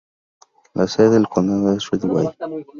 La 0.73 0.87
sede 0.87 1.11
del 1.11 1.27
condado 1.27 1.73
es 1.77 1.87
Ridgway. 1.91 2.31